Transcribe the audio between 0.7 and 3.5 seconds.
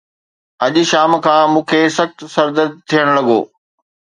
شام کان مون کي سخت سر درد ٿيڻ لڳو.